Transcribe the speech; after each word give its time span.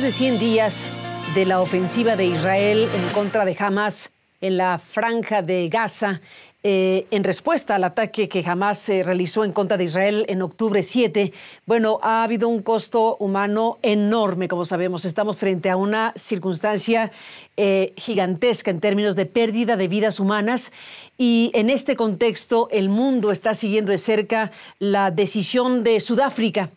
Más 0.00 0.06
de 0.06 0.12
100 0.12 0.38
días 0.38 0.90
de 1.34 1.44
la 1.44 1.60
ofensiva 1.60 2.16
de 2.16 2.24
Israel 2.24 2.88
en 2.94 3.06
contra 3.10 3.44
de 3.44 3.54
Hamas 3.58 4.10
en 4.40 4.56
la 4.56 4.78
franja 4.78 5.42
de 5.42 5.68
Gaza, 5.68 6.22
eh, 6.62 7.06
en 7.10 7.22
respuesta 7.22 7.74
al 7.74 7.84
ataque 7.84 8.26
que 8.26 8.42
Hamas 8.46 8.78
se 8.78 9.02
realizó 9.02 9.44
en 9.44 9.52
contra 9.52 9.76
de 9.76 9.84
Israel 9.84 10.24
en 10.28 10.40
octubre 10.40 10.82
7, 10.82 11.34
bueno, 11.66 11.98
ha 12.02 12.24
habido 12.24 12.48
un 12.48 12.62
costo 12.62 13.18
humano 13.18 13.78
enorme, 13.82 14.48
como 14.48 14.64
sabemos. 14.64 15.04
Estamos 15.04 15.38
frente 15.38 15.68
a 15.68 15.76
una 15.76 16.14
circunstancia 16.16 17.12
eh, 17.58 17.92
gigantesca 17.98 18.70
en 18.70 18.80
términos 18.80 19.16
de 19.16 19.26
pérdida 19.26 19.76
de 19.76 19.88
vidas 19.88 20.18
humanas 20.18 20.72
y 21.18 21.50
en 21.52 21.68
este 21.68 21.94
contexto 21.94 22.68
el 22.70 22.88
mundo 22.88 23.32
está 23.32 23.52
siguiendo 23.52 23.92
de 23.92 23.98
cerca 23.98 24.50
la 24.78 25.10
decisión 25.10 25.84
de 25.84 26.00
Sudáfrica 26.00 26.70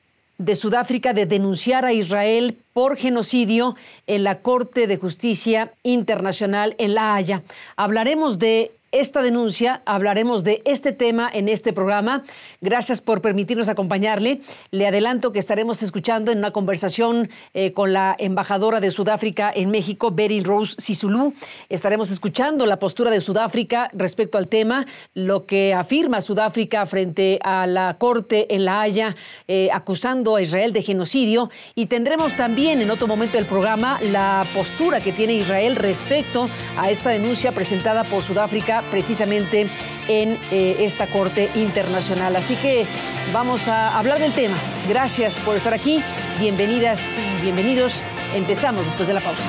de 0.43 0.55
Sudáfrica 0.55 1.13
de 1.13 1.25
denunciar 1.25 1.85
a 1.85 1.93
Israel 1.93 2.57
por 2.73 2.97
genocidio 2.97 3.75
en 4.07 4.23
la 4.23 4.41
Corte 4.41 4.87
de 4.87 4.97
Justicia 4.97 5.73
Internacional 5.83 6.75
en 6.79 6.95
La 6.95 7.15
Haya. 7.15 7.43
Hablaremos 7.77 8.39
de 8.39 8.71
esta 8.93 9.23
denuncia, 9.23 9.81
hablaremos 9.85 10.43
de 10.43 10.61
este 10.65 10.91
tema 10.91 11.29
en 11.33 11.49
este 11.49 11.73
programa. 11.73 12.23
Gracias 12.61 13.01
por 13.01 13.21
permitirnos 13.21 13.67
acompañarle. 13.67 14.39
Le 14.69 14.85
adelanto 14.85 15.31
que 15.31 15.39
estaremos 15.39 15.81
escuchando 15.81 16.31
en 16.31 16.37
una 16.37 16.51
conversación 16.51 17.29
eh, 17.55 17.73
con 17.73 17.91
la 17.91 18.15
embajadora 18.19 18.79
de 18.79 18.91
Sudáfrica 18.91 19.51
en 19.53 19.71
México, 19.71 20.11
Beryl 20.11 20.43
Rose 20.43 20.75
Sisulu. 20.77 21.33
Estaremos 21.69 22.11
escuchando 22.11 22.67
la 22.67 22.77
postura 22.77 23.09
de 23.09 23.19
Sudáfrica 23.19 23.89
respecto 23.93 24.37
al 24.37 24.47
tema, 24.47 24.85
lo 25.15 25.47
que 25.47 25.73
afirma 25.73 26.21
Sudáfrica 26.21 26.85
frente 26.85 27.39
a 27.43 27.65
la 27.65 27.97
Corte 27.97 28.53
en 28.53 28.63
La 28.63 28.81
Haya, 28.81 29.15
eh, 29.47 29.69
acusando 29.73 30.35
a 30.35 30.41
Israel 30.43 30.71
de 30.71 30.83
genocidio. 30.83 31.49
Y 31.73 31.87
tendremos 31.87 32.35
también 32.35 32.79
en 32.79 32.91
otro 32.91 33.07
momento 33.07 33.37
del 33.37 33.47
programa 33.47 33.99
la 34.01 34.45
postura 34.53 35.01
que 35.01 35.11
tiene 35.11 35.33
Israel 35.33 35.77
respecto 35.77 36.47
a 36.77 36.91
esta 36.91 37.09
denuncia 37.09 37.51
presentada 37.53 38.03
por 38.03 38.21
Sudáfrica 38.21 38.82
precisamente 38.91 39.69
en 40.07 40.39
eh, 40.51 40.77
esta 40.79 41.07
Corte 41.07 41.49
Internacional. 41.55 42.35
Así 42.35 42.55
que 42.55 42.85
vamos 43.31 43.67
a 43.67 43.97
hablar 43.97 44.19
del 44.19 44.31
tema. 44.31 44.55
Gracias 44.87 45.39
por 45.39 45.55
estar 45.55 45.73
aquí. 45.73 46.01
Bienvenidas 46.39 47.01
y 47.39 47.41
bienvenidos. 47.41 48.03
Empezamos 48.33 48.85
después 48.85 49.07
de 49.07 49.13
la 49.13 49.21
pausa. 49.21 49.43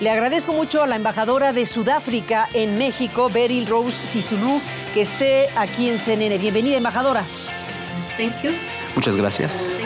Le 0.00 0.08
agradezco 0.08 0.54
mucho 0.54 0.82
a 0.82 0.86
la 0.86 0.96
embajadora 0.96 1.52
de 1.52 1.66
Sudáfrica 1.66 2.48
en 2.54 2.78
México, 2.78 3.28
Beryl 3.28 3.66
Rose 3.66 3.98
Sisulu, 4.06 4.58
que 4.94 5.02
esté 5.02 5.48
aquí 5.56 5.90
en 5.90 5.98
CNN. 5.98 6.38
Bienvenida, 6.38 6.78
embajadora. 6.78 7.22
Muchas 8.94 9.16
gracias. 9.16 9.78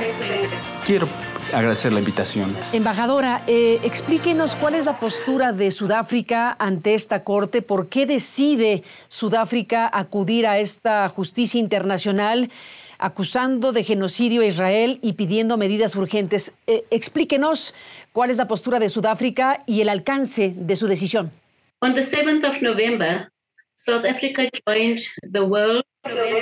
Quiero 0.86 1.08
agradecer 1.54 1.92
la 1.92 2.00
invitación. 2.00 2.54
Embajadora, 2.72 3.42
eh, 3.46 3.78
explíquenos 3.82 4.56
cuál 4.56 4.74
es 4.74 4.84
la 4.84 4.98
postura 4.98 5.52
de 5.52 5.70
Sudáfrica 5.70 6.56
ante 6.58 6.94
esta 6.94 7.24
corte, 7.24 7.62
por 7.62 7.88
qué 7.88 8.06
decide 8.06 8.82
Sudáfrica 9.08 9.90
acudir 9.92 10.46
a 10.46 10.58
esta 10.58 11.08
justicia 11.08 11.60
internacional 11.60 12.50
acusando 12.98 13.72
de 13.72 13.82
genocidio 13.82 14.42
a 14.42 14.46
Israel 14.46 14.98
y 15.02 15.14
pidiendo 15.14 15.56
medidas 15.56 15.96
urgentes. 15.96 16.54
Eh, 16.66 16.84
explíquenos 16.90 17.74
cuál 18.12 18.30
es 18.30 18.36
la 18.36 18.46
postura 18.46 18.78
de 18.78 18.88
Sudáfrica 18.88 19.62
y 19.66 19.80
el 19.80 19.88
alcance 19.88 20.54
de 20.56 20.76
su 20.76 20.86
decisión. 20.86 21.32
On 21.80 21.94
the 21.94 22.02
7th 22.02 22.48
of 22.48 22.62
November, 22.62 23.28
South 23.76 24.04
Africa 24.06 24.48
joined 24.64 25.00
the 25.32 25.40
world 25.40 25.84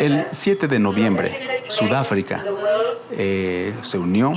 el 0.01 0.27
7 0.31 0.67
de 0.67 0.79
noviembre, 0.79 1.62
Sudáfrica 1.73 2.45
eh, 3.13 3.75
se 3.81 3.97
unió 3.97 4.35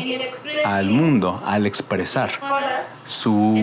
al 0.63 0.89
mundo 0.89 1.41
al 1.45 1.65
expresar 1.65 2.31
sus 3.03 3.59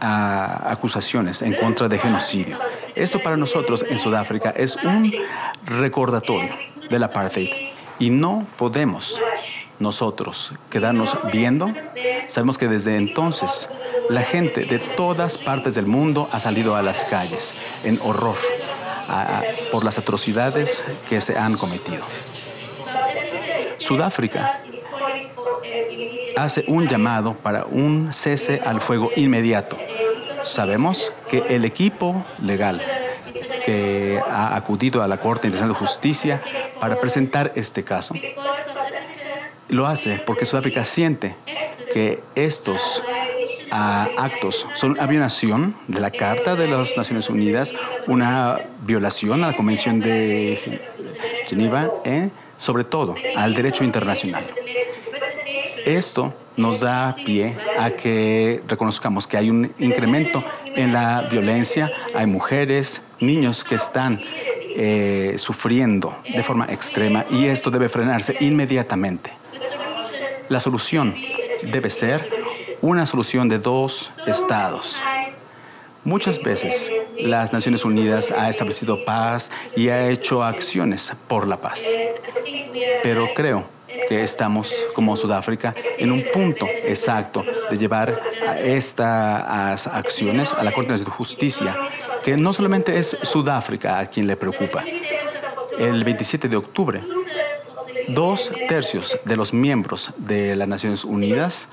acusaciones 0.00 1.40
en 1.40 1.54
contra 1.54 1.88
de 1.88 1.98
genocidio. 1.98 2.58
Esto 2.94 3.22
para 3.22 3.38
nosotros 3.38 3.84
en 3.88 3.98
Sudáfrica 3.98 4.50
es 4.50 4.76
un 4.76 5.12
recordatorio 5.64 6.54
del 6.90 7.02
apartheid 7.02 7.50
y 7.98 8.10
no 8.10 8.46
podemos 8.58 9.20
nosotros 9.78 10.52
quedarnos 10.70 11.16
viendo. 11.32 11.72
Sabemos 12.26 12.58
que 12.58 12.68
desde 12.68 12.96
entonces 12.96 13.70
la 14.10 14.22
gente 14.22 14.66
de 14.66 14.78
todas 14.78 15.38
partes 15.38 15.74
del 15.74 15.86
mundo 15.86 16.28
ha 16.32 16.38
salido 16.38 16.76
a 16.76 16.82
las 16.82 17.04
calles 17.06 17.54
en 17.82 17.98
horror 18.04 18.36
por 19.70 19.84
las 19.84 19.98
atrocidades 19.98 20.84
que 21.08 21.20
se 21.20 21.38
han 21.38 21.56
cometido. 21.56 22.04
Sudáfrica 23.78 24.60
hace 26.36 26.64
un 26.66 26.88
llamado 26.88 27.34
para 27.34 27.64
un 27.64 28.12
cese 28.12 28.60
al 28.64 28.80
fuego 28.80 29.10
inmediato. 29.16 29.76
Sabemos 30.42 31.12
que 31.28 31.44
el 31.48 31.64
equipo 31.64 32.24
legal 32.40 32.82
que 33.64 34.20
ha 34.28 34.54
acudido 34.56 35.02
a 35.02 35.08
la 35.08 35.18
Corte 35.18 35.46
Internacional 35.46 35.74
de 35.74 35.86
Justicia 35.86 36.42
para 36.80 37.00
presentar 37.00 37.52
este 37.54 37.82
caso 37.82 38.14
lo 39.68 39.86
hace 39.86 40.16
porque 40.26 40.44
Sudáfrica 40.44 40.84
siente 40.84 41.34
que 41.92 42.22
estos 42.34 43.02
actos 43.74 44.66
son 44.74 44.92
una 44.92 45.06
violación 45.06 45.76
de 45.88 46.00
la 46.00 46.10
Carta 46.10 46.54
de 46.54 46.68
las 46.68 46.96
Naciones 46.96 47.28
Unidas, 47.28 47.74
una 48.06 48.60
violación 48.82 49.42
a 49.42 49.48
la 49.48 49.56
Convención 49.56 50.00
de 50.00 50.80
Geneva 51.46 51.90
eh, 52.04 52.30
sobre 52.56 52.84
todo, 52.84 53.16
al 53.36 53.54
derecho 53.54 53.82
internacional. 53.82 54.46
Esto 55.84 56.32
nos 56.56 56.80
da 56.80 57.16
pie 57.26 57.56
a 57.78 57.90
que 57.90 58.62
reconozcamos 58.68 59.26
que 59.26 59.36
hay 59.36 59.50
un 59.50 59.72
incremento 59.78 60.44
en 60.76 60.92
la 60.92 61.22
violencia, 61.22 61.90
hay 62.14 62.26
mujeres, 62.26 63.02
niños 63.20 63.64
que 63.64 63.74
están 63.74 64.20
eh, 64.76 65.34
sufriendo 65.36 66.16
de 66.24 66.42
forma 66.42 66.66
extrema 66.66 67.26
y 67.28 67.46
esto 67.46 67.70
debe 67.70 67.88
frenarse 67.88 68.36
inmediatamente. 68.40 69.32
La 70.48 70.60
solución 70.60 71.16
debe 71.62 71.90
ser 71.90 72.43
una 72.84 73.06
solución 73.06 73.48
de 73.48 73.58
dos 73.58 74.12
estados. 74.26 75.00
Muchas 76.04 76.42
veces 76.42 76.92
las 77.18 77.50
Naciones 77.50 77.82
Unidas 77.82 78.30
ha 78.30 78.50
establecido 78.50 79.02
paz 79.06 79.50
y 79.74 79.88
ha 79.88 80.10
hecho 80.10 80.44
acciones 80.44 81.10
por 81.26 81.48
la 81.48 81.58
paz. 81.58 81.82
Pero 83.02 83.28
creo 83.34 83.64
que 84.10 84.22
estamos 84.22 84.86
como 84.94 85.16
Sudáfrica 85.16 85.74
en 85.96 86.12
un 86.12 86.24
punto 86.30 86.66
exacto 86.66 87.42
de 87.70 87.78
llevar 87.78 88.20
estas 88.62 89.86
acciones 89.86 90.52
a 90.52 90.62
la 90.62 90.72
Corte 90.72 90.92
de 90.92 91.06
Justicia, 91.06 91.74
que 92.22 92.36
no 92.36 92.52
solamente 92.52 92.98
es 92.98 93.16
Sudáfrica 93.22 93.98
a 93.98 94.06
quien 94.08 94.26
le 94.26 94.36
preocupa. 94.36 94.84
El 95.78 96.04
27 96.04 96.50
de 96.50 96.56
octubre, 96.56 97.02
dos 98.08 98.52
tercios 98.68 99.18
de 99.24 99.36
los 99.38 99.54
miembros 99.54 100.12
de 100.18 100.54
las 100.54 100.68
Naciones 100.68 101.02
Unidas 101.02 101.70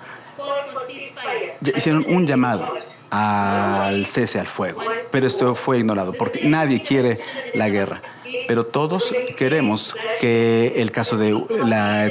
hicieron 1.76 2.06
un 2.08 2.26
llamado 2.26 2.74
al 3.10 4.06
cese 4.06 4.40
al 4.40 4.48
fuego, 4.48 4.82
pero 5.12 5.28
esto 5.28 5.54
fue 5.54 5.80
ignorado 5.80 6.14
porque 6.14 6.46
nadie 6.46 6.82
quiere 6.82 7.20
la 7.54 7.70
guerra. 7.70 8.02
Pero 8.48 8.66
todos 8.66 9.14
queremos 9.38 9.96
que 10.20 10.74
el 10.78 10.92
caso 10.92 11.18
del 11.18 11.44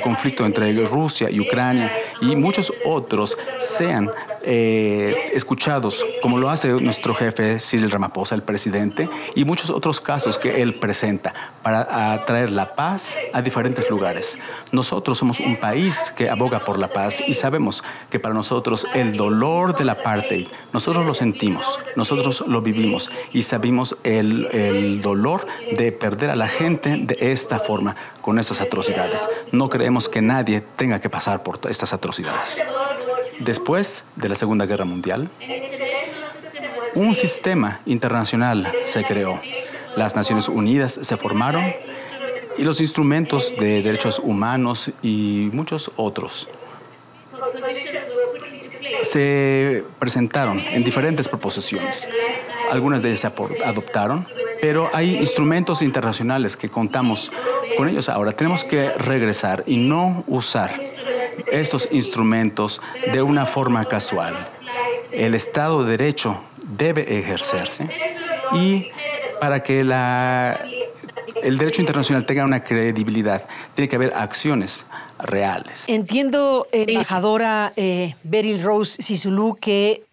conflicto 0.03 0.45
entre 0.45 0.73
Rusia 0.87 1.31
y 1.31 1.41
Ucrania 1.41 1.93
y 2.21 2.37
muchos 2.37 2.73
otros 2.85 3.39
sean 3.59 4.11
eh, 4.43 5.31
escuchados, 5.35 6.05
como 6.23 6.39
lo 6.39 6.51
hace 6.51 6.69
nuestro 6.69 7.15
jefe 7.15 7.59
Cyril 7.59 7.91
Ramaphosa, 7.91 8.35
el 8.35 8.43
presidente, 8.43 9.09
y 9.35 9.45
muchos 9.45 9.71
otros 9.71 10.01
casos 10.01 10.39
que 10.39 10.63
él 10.63 10.75
presenta 10.75 11.35
para 11.63 12.25
traer 12.27 12.51
la 12.51 12.75
paz 12.75 13.19
a 13.33 13.43
diferentes 13.43 13.89
lugares. 13.91 14.39
Nosotros 14.73 15.19
somos 15.19 15.41
un 15.41 15.57
país 15.57 16.13
que 16.17 16.29
aboga 16.29 16.65
por 16.65 16.79
la 16.79 16.89
paz 16.89 17.23
y 17.27 17.35
sabemos 17.35 17.83
que 18.11 18.19
para 18.19 18.35
nosotros 18.35 18.87
el 18.95 19.17
dolor 19.17 19.77
del 19.77 19.91
apartheid, 19.91 20.49
nosotros 20.73 21.05
lo 21.05 21.15
sentimos, 21.15 21.79
nosotros 21.97 22.45
lo 22.47 22.63
vivimos 22.63 23.11
y 23.33 23.43
sabemos 23.43 23.97
el, 24.05 24.47
el 24.53 25.03
dolor 25.03 25.47
de 25.77 25.93
perder 25.93 26.31
a 26.31 26.37
la 26.37 26.49
gente 26.49 26.97
de 26.97 27.17
esta 27.33 27.59
forma, 27.59 27.97
con 28.21 28.39
estas 28.39 28.61
atrocidades. 28.61 29.29
No 29.53 29.69
creemos 29.69 30.09
que 30.09 30.23
nadie 30.23 30.63
tenga 30.77 31.01
que 31.01 31.11
pasar 31.11 31.43
por 31.43 31.59
estas 31.69 31.93
atrocidades. 31.93 32.63
Después 33.41 34.05
de 34.17 34.29
la 34.29 34.35
Segunda 34.35 34.67
Guerra 34.67 34.85
Mundial, 34.85 35.31
un 36.95 37.15
sistema 37.15 37.81
internacional 37.87 38.71
se 38.85 39.03
creó. 39.05 39.41
Las 39.97 40.15
Naciones 40.15 40.49
Unidas 40.49 40.93
se 41.03 41.17
formaron 41.17 41.65
y 42.59 42.65
los 42.65 42.81
instrumentos 42.81 43.55
de 43.59 43.83
derechos 43.83 44.19
humanos 44.19 44.91
y 45.03 45.49
muchos 45.53 45.91
otros 45.97 46.49
se 49.03 49.85
presentaron 49.99 50.61
en 50.61 50.85
diferentes 50.85 51.29
proposiciones. 51.29 52.09
Algunas 52.71 53.01
de 53.03 53.09
ellas 53.09 53.21
se 53.21 53.27
adoptaron 53.65 54.27
Pero 54.61 54.91
hay 54.93 55.17
instrumentos 55.17 55.81
internacionales 55.81 56.55
que 56.57 56.69
contamos 56.69 57.33
con 57.79 57.89
ellos 57.89 58.11
ahora. 58.11 58.33
Tenemos 58.33 58.63
que 58.63 58.91
regresar 58.91 59.65
y 59.67 59.79
no 59.79 60.23
usar 60.27 60.79
estos 61.51 61.89
instrumentos 61.91 62.81
de 63.13 63.23
una 63.23 63.47
forma 63.47 63.85
casual. 63.85 64.49
El 65.13 65.35
Estado 65.35 65.85
de 65.85 65.97
Derecho 65.97 66.41
debe 66.63 67.19
ejercerse 67.19 67.89
y 68.53 68.87
para 69.41 69.63
que 69.63 69.83
la, 69.85 70.65
el 71.43 71.59
derecho 71.59 71.81
internacional 71.81 72.27
tenga 72.27 72.45
una 72.45 72.63
credibilidad, 72.63 73.47
tiene 73.75 73.89
que 73.89 73.97
haber 73.97 74.13
acciones 74.15 74.87
reales. 75.19 75.85
Entiendo, 75.89 76.69
embajadora 76.73 77.73
eh, 77.77 78.15
Beryl 78.23 78.63
Rose 78.63 79.03
Sisulu, 79.03 79.57
que 79.61 80.05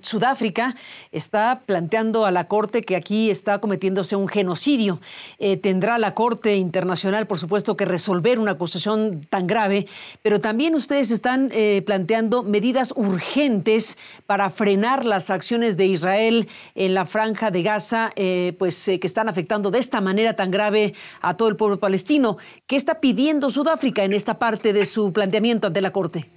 Sudáfrica 0.00 0.76
está 1.10 1.62
planteando 1.66 2.24
a 2.24 2.30
la 2.30 2.46
Corte 2.46 2.82
que 2.82 2.94
aquí 2.94 3.30
está 3.30 3.58
cometiéndose 3.58 4.14
un 4.14 4.28
genocidio. 4.28 5.00
Eh, 5.40 5.56
tendrá 5.56 5.98
la 5.98 6.14
Corte 6.14 6.54
Internacional, 6.54 7.26
por 7.26 7.38
supuesto, 7.38 7.76
que 7.76 7.84
resolver 7.84 8.38
una 8.38 8.52
acusación 8.52 9.22
tan 9.28 9.48
grave, 9.48 9.88
pero 10.22 10.38
también 10.38 10.76
ustedes 10.76 11.10
están 11.10 11.50
eh, 11.52 11.82
planteando 11.84 12.44
medidas 12.44 12.94
urgentes 12.96 13.98
para 14.26 14.50
frenar 14.50 15.04
las 15.04 15.30
acciones 15.30 15.76
de 15.76 15.86
Israel 15.86 16.48
en 16.76 16.94
la 16.94 17.04
franja 17.04 17.50
de 17.50 17.62
Gaza, 17.64 18.12
eh, 18.14 18.54
pues 18.56 18.84
que 18.84 19.06
están 19.06 19.28
afectando 19.28 19.72
de 19.72 19.80
esta 19.80 20.00
manera 20.00 20.36
tan 20.36 20.52
grave 20.52 20.94
a 21.22 21.36
todo 21.36 21.48
el 21.48 21.56
pueblo 21.56 21.80
palestino. 21.80 22.38
¿Qué 22.68 22.76
está 22.76 23.00
pidiendo 23.00 23.50
Sudáfrica 23.50 24.04
en 24.04 24.12
esta 24.12 24.38
parte 24.38 24.72
de 24.72 24.84
su 24.84 25.12
planteamiento 25.12 25.66
ante 25.66 25.80
la 25.80 25.90
Corte? 25.90 26.30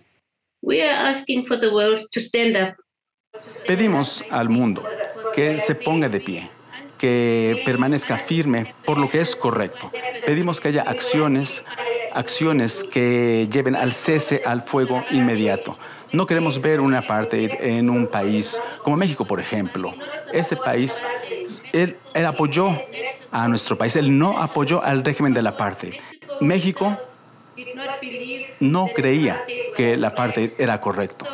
We 0.63 0.81
are 0.81 1.09
asking 1.09 1.45
for 1.45 1.59
the 1.59 1.69
world 1.69 1.99
to 2.11 2.19
stand 2.19 2.55
up 2.55 2.82
Pedimos 3.67 4.23
al 4.29 4.49
mundo 4.49 4.83
que 5.33 5.57
se 5.57 5.73
ponga 5.73 6.09
de 6.09 6.19
pie, 6.19 6.49
que 6.97 7.61
permanezca 7.65 8.17
firme 8.17 8.75
por 8.85 8.97
lo 8.97 9.09
que 9.09 9.21
es 9.21 9.35
correcto. 9.35 9.89
Pedimos 10.25 10.59
que 10.59 10.67
haya 10.67 10.83
acciones, 10.83 11.63
acciones 12.11 12.83
que 12.83 13.47
lleven 13.51 13.75
al 13.75 13.93
cese 13.93 14.41
al 14.45 14.63
fuego 14.63 15.03
inmediato. 15.11 15.77
No 16.11 16.27
queremos 16.27 16.61
ver 16.61 16.79
una 16.79 17.07
parte 17.07 17.77
en 17.77 17.89
un 17.89 18.05
país 18.07 18.61
como 18.83 18.97
México, 18.97 19.25
por 19.25 19.39
ejemplo. 19.39 19.93
Ese 20.31 20.55
país, 20.55 21.01
él, 21.71 21.97
él 22.13 22.25
apoyó 22.25 22.77
a 23.31 23.47
nuestro 23.47 23.77
país, 23.77 23.95
él 23.95 24.17
no 24.17 24.39
apoyó 24.39 24.83
al 24.83 25.03
régimen 25.03 25.33
de 25.33 25.41
la 25.41 25.57
parte. 25.57 25.99
México 26.39 26.97
no 28.59 28.87
creía 28.93 29.43
que 29.75 29.97
la 29.97 30.13
parte 30.13 30.53
era 30.59 30.79
correcto 30.79 31.25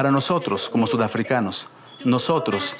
para 0.00 0.10
nosotros 0.10 0.70
como 0.70 0.86
sudafricanos, 0.86 1.68
nosotros 2.06 2.74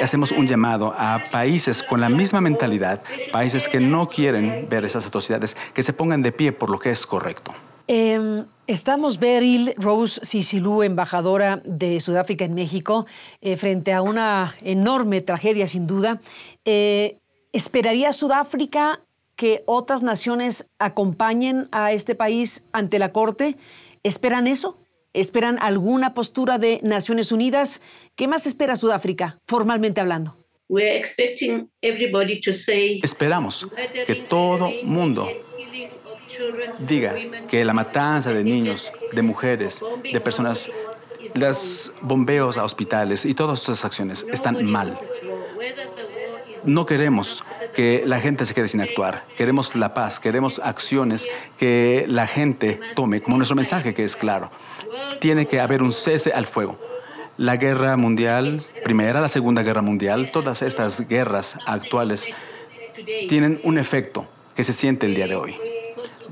hacemos 0.00 0.30
un 0.30 0.46
llamado 0.46 0.94
a 0.96 1.20
países 1.32 1.82
con 1.82 2.00
la 2.00 2.08
misma 2.08 2.40
mentalidad, 2.40 3.02
países 3.32 3.68
que 3.68 3.80
no 3.80 4.08
quieren 4.08 4.68
ver 4.68 4.84
esas 4.84 5.04
atrocidades, 5.04 5.56
que 5.74 5.82
se 5.82 5.92
pongan 5.92 6.22
de 6.22 6.30
pie 6.30 6.52
por 6.52 6.70
lo 6.70 6.78
que 6.78 6.92
es 6.92 7.06
correcto. 7.06 7.52
Em, 7.88 8.46
estamos 8.68 9.18
Beryl 9.18 9.74
Rose 9.78 10.20
Sisilu, 10.22 10.84
embajadora 10.84 11.60
de 11.64 11.98
Sudáfrica 11.98 12.44
en 12.44 12.54
México, 12.54 13.04
eh, 13.40 13.56
frente 13.56 13.92
a 13.92 14.00
una 14.00 14.54
enorme 14.62 15.22
tragedia 15.22 15.66
sin 15.66 15.88
duda. 15.88 16.20
Eh, 16.64 17.18
¿Esperaría 17.52 18.12
Sudáfrica 18.12 19.00
que 19.34 19.64
otras 19.66 20.04
naciones 20.04 20.68
acompañen 20.78 21.66
a 21.72 21.90
este 21.90 22.14
país 22.14 22.64
ante 22.70 23.00
la 23.00 23.10
Corte? 23.10 23.56
¿Esperan 24.04 24.46
eso? 24.46 24.78
¿Esperan 25.14 25.58
alguna 25.60 26.12
postura 26.12 26.58
de 26.58 26.80
Naciones 26.82 27.30
Unidas? 27.30 27.80
¿Qué 28.16 28.26
más 28.26 28.46
espera 28.46 28.74
Sudáfrica, 28.74 29.38
formalmente 29.46 30.00
hablando? 30.00 30.36
Esperamos 33.02 33.68
que 34.06 34.14
todo 34.28 34.70
mundo 34.82 35.28
diga 36.80 37.14
que 37.46 37.64
la 37.64 37.72
matanza 37.72 38.32
de 38.32 38.42
niños, 38.42 38.92
de 39.12 39.22
mujeres, 39.22 39.80
de 40.02 40.20
personas, 40.20 40.68
los 41.34 41.92
bombeos 42.00 42.58
a 42.58 42.64
hospitales 42.64 43.24
y 43.24 43.34
todas 43.34 43.60
estas 43.60 43.84
acciones 43.84 44.26
están 44.32 44.64
mal. 44.64 44.98
No 46.64 46.86
queremos 46.86 47.44
que 47.74 48.02
la 48.06 48.20
gente 48.20 48.46
se 48.46 48.54
quede 48.54 48.68
sin 48.68 48.80
actuar. 48.80 49.24
Queremos 49.36 49.74
la 49.74 49.92
paz, 49.92 50.20
queremos 50.20 50.58
acciones 50.58 51.28
que 51.58 52.06
la 52.08 52.26
gente 52.26 52.80
tome, 52.94 53.20
como 53.20 53.36
nuestro 53.36 53.56
mensaje 53.56 53.92
que 53.92 54.04
es 54.04 54.16
claro. 54.16 54.50
Tiene 55.20 55.46
que 55.46 55.60
haber 55.60 55.82
un 55.82 55.92
cese 55.92 56.32
al 56.32 56.46
fuego. 56.46 56.78
La 57.36 57.56
guerra 57.56 57.96
mundial, 57.96 58.62
primera, 58.84 59.20
la 59.20 59.28
segunda 59.28 59.62
guerra 59.62 59.82
mundial, 59.82 60.30
todas 60.30 60.62
estas 60.62 61.06
guerras 61.08 61.58
actuales 61.66 62.28
tienen 63.28 63.60
un 63.64 63.76
efecto 63.76 64.26
que 64.54 64.62
se 64.62 64.72
siente 64.72 65.06
el 65.06 65.14
día 65.16 65.26
de 65.26 65.34
hoy, 65.34 65.56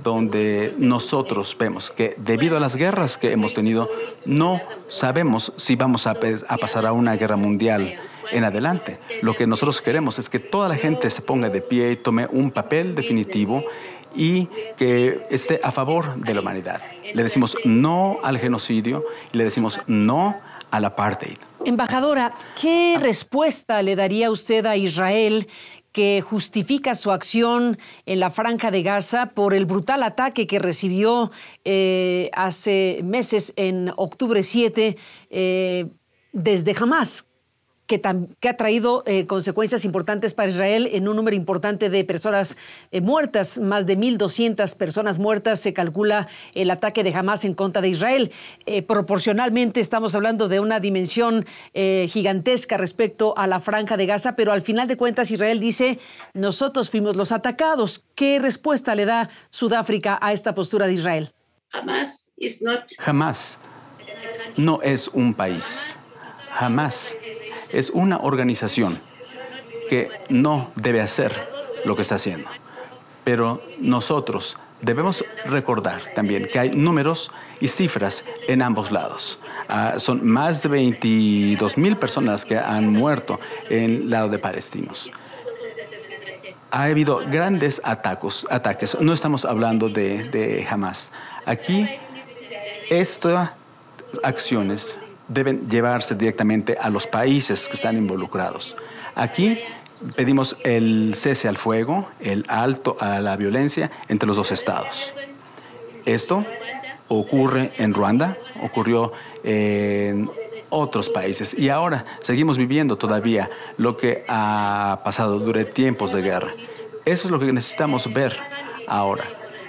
donde 0.02 0.74
nosotros 0.78 1.56
vemos 1.58 1.90
que 1.90 2.14
debido 2.18 2.56
a 2.56 2.60
las 2.60 2.76
guerras 2.76 3.18
que 3.18 3.32
hemos 3.32 3.52
tenido, 3.52 3.90
no 4.24 4.60
sabemos 4.86 5.52
si 5.56 5.74
vamos 5.74 6.06
a, 6.06 6.12
a 6.12 6.56
pasar 6.56 6.86
a 6.86 6.92
una 6.92 7.16
guerra 7.16 7.36
mundial 7.36 7.98
en 8.32 8.44
adelante. 8.44 8.98
Lo 9.20 9.34
que 9.34 9.46
nosotros 9.46 9.80
queremos 9.80 10.18
es 10.18 10.28
que 10.28 10.38
toda 10.38 10.68
la 10.68 10.76
gente 10.76 11.10
se 11.10 11.22
ponga 11.22 11.48
de 11.48 11.60
pie 11.60 11.92
y 11.92 11.96
tome 11.96 12.26
un 12.30 12.50
papel 12.50 12.94
definitivo 12.94 13.64
y 14.14 14.46
que 14.76 15.26
esté 15.30 15.60
a 15.62 15.70
favor 15.70 16.16
de 16.16 16.34
la 16.34 16.40
humanidad. 16.40 16.82
Le 17.14 17.22
decimos 17.22 17.56
no 17.64 18.18
al 18.22 18.38
genocidio 18.38 19.04
y 19.32 19.38
le 19.38 19.44
decimos 19.44 19.80
no 19.86 20.36
al 20.70 20.84
apartheid. 20.84 21.38
Embajadora, 21.64 22.32
¿qué 22.60 22.96
respuesta 23.00 23.82
le 23.82 23.94
daría 23.94 24.30
usted 24.30 24.66
a 24.66 24.76
Israel 24.76 25.48
que 25.92 26.22
justifica 26.22 26.94
su 26.94 27.10
acción 27.10 27.78
en 28.06 28.18
la 28.18 28.30
franja 28.30 28.70
de 28.70 28.82
Gaza 28.82 29.26
por 29.26 29.52
el 29.52 29.66
brutal 29.66 30.02
ataque 30.02 30.46
que 30.46 30.58
recibió 30.58 31.30
eh, 31.64 32.30
hace 32.32 33.00
meses, 33.04 33.52
en 33.56 33.92
octubre 33.96 34.42
7, 34.42 34.96
eh, 35.30 35.86
desde 36.32 36.74
Hamas? 36.80 37.26
Que, 37.86 38.48
ha 38.48 38.56
traído 38.56 39.02
eh, 39.06 39.26
consecuencias 39.26 39.84
importantes 39.84 40.34
para 40.34 40.50
Israel 40.50 40.88
en 40.92 41.08
un 41.08 41.16
número 41.16 41.36
importante 41.36 41.90
de 41.90 42.04
personas 42.04 42.56
eh, 42.90 43.00
muertas, 43.00 43.58
más 43.58 43.86
de 43.86 43.98
1.200 43.98 44.76
personas 44.76 45.18
muertas, 45.18 45.60
se 45.60 45.72
calcula 45.72 46.28
el 46.54 46.70
ataque 46.70 47.04
de 47.04 47.14
Hamas 47.14 47.44
en 47.44 47.54
contra 47.54 47.82
de 47.82 47.88
Israel. 47.88 48.32
Eh, 48.66 48.82
proporcionalmente 48.82 49.80
estamos 49.80 50.14
hablando 50.14 50.48
de 50.48 50.60
una 50.60 50.80
dimensión 50.80 51.44
gigantesca 51.74 52.76
respecto 52.76 53.36
a 53.36 53.46
la 53.46 53.60
franja 53.60 53.96
de 53.96 54.06
Gaza, 54.06 54.36
pero 54.36 54.52
al 54.52 54.62
final 54.62 54.88
de 54.88 54.96
cuentas 54.96 55.30
Israel 55.30 55.60
dice, 55.60 55.98
nosotros 56.34 56.90
fuimos 56.90 57.16
los 57.16 57.32
atacados. 57.32 58.04
¿Qué 58.14 58.38
respuesta 58.38 58.94
le 58.94 59.04
da 59.04 59.30
Sudáfrica 59.50 60.18
a 60.20 60.32
esta 60.32 60.54
postura 60.54 60.86
de 60.86 60.94
Israel? 60.94 61.32
Hamas 63.04 63.58
no 64.56 64.80
es 64.82 65.08
un 65.08 65.34
país. 65.34 65.96
Jamás 66.50 67.16
es 67.72 67.90
una 67.90 68.18
organización 68.18 69.00
que 69.88 70.10
no 70.28 70.70
debe 70.76 71.00
hacer 71.00 71.48
lo 71.84 71.96
que 71.96 72.02
está 72.02 72.16
haciendo. 72.16 72.48
Pero 73.24 73.62
nosotros 73.78 74.56
debemos 74.80 75.24
recordar 75.46 76.02
también 76.14 76.48
que 76.52 76.58
hay 76.58 76.70
números 76.70 77.30
y 77.60 77.68
cifras 77.68 78.24
en 78.48 78.62
ambos 78.62 78.90
lados. 78.90 79.38
Ah, 79.68 79.94
son 79.98 80.26
más 80.26 80.62
de 80.62 80.68
22 80.68 81.78
mil 81.78 81.96
personas 81.96 82.44
que 82.44 82.58
han 82.58 82.92
muerto 82.92 83.38
en 83.70 83.84
el 83.84 84.10
lado 84.10 84.28
de 84.28 84.38
palestinos. 84.38 85.10
Ha 86.70 86.84
habido 86.84 87.18
grandes 87.30 87.80
atacos, 87.84 88.46
ataques. 88.50 88.98
No 89.00 89.12
estamos 89.12 89.44
hablando 89.44 89.88
de, 89.88 90.24
de 90.24 90.66
Hamas. 90.68 91.12
Aquí, 91.44 91.86
estas 92.88 93.50
acciones 94.22 94.98
deben 95.28 95.68
llevarse 95.68 96.14
directamente 96.14 96.76
a 96.80 96.90
los 96.90 97.06
países 97.06 97.68
que 97.68 97.74
están 97.74 97.96
involucrados. 97.96 98.76
Aquí 99.14 99.58
pedimos 100.16 100.56
el 100.64 101.14
cese 101.14 101.48
al 101.48 101.56
fuego, 101.56 102.08
el 102.20 102.44
alto 102.48 102.96
a 103.00 103.20
la 103.20 103.36
violencia 103.36 103.90
entre 104.08 104.26
los 104.26 104.36
dos 104.36 104.52
estados. 104.52 105.14
Esto 106.04 106.44
ocurre 107.08 107.72
en 107.76 107.94
Ruanda, 107.94 108.36
ocurrió 108.62 109.12
en 109.44 110.30
otros 110.70 111.10
países 111.10 111.54
y 111.54 111.68
ahora 111.68 112.04
seguimos 112.22 112.56
viviendo 112.56 112.96
todavía 112.96 113.50
lo 113.76 113.96
que 113.96 114.24
ha 114.26 115.00
pasado 115.04 115.38
durante 115.38 115.72
tiempos 115.72 116.12
de 116.12 116.22
guerra. 116.22 116.52
Eso 117.04 117.26
es 117.26 117.30
lo 117.30 117.38
que 117.38 117.52
necesitamos 117.52 118.10
ver 118.12 118.38
ahora. 118.86 119.24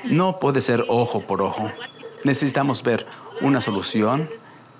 No 0.05 0.39
puede 0.39 0.61
ser 0.61 0.85
ojo 0.87 1.21
por 1.21 1.41
ojo. 1.41 1.69
Necesitamos 2.23 2.83
ver 2.83 3.05
una 3.41 3.59
solución 3.59 4.29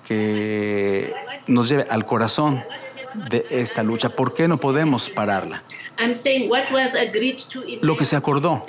que 0.06 1.14
nos 1.46 1.68
lleve 1.68 1.86
al 1.90 2.04
corazón 2.06 2.62
de 3.30 3.46
esta 3.50 3.82
lucha. 3.82 4.10
¿Por 4.10 4.34
qué 4.34 4.48
no 4.48 4.58
podemos 4.58 5.10
pararla? 5.10 5.62
Lo 7.80 7.96
que 7.96 8.04
se 8.04 8.16
acordó 8.16 8.64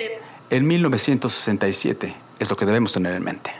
en 0.50 0.66
1967 0.66 2.14
es 2.38 2.50
lo 2.50 2.56
que 2.56 2.66
debemos 2.66 2.92
tener 2.92 3.14
en 3.14 3.24
mente. 3.24 3.50